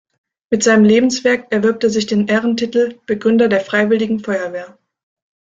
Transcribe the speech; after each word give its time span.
Mit 0.49 0.63
seinem 0.63 0.83
Lebenswerk 0.83 1.51
erwirbt 1.51 1.83
er 1.83 1.91
sich 1.91 2.07
den 2.07 2.25
Ehrentitel 2.25 2.99
„Begründer 3.05 3.49
der 3.49 3.61
Freiwilligen 3.61 4.19
Feuerwehr“. 4.19 4.79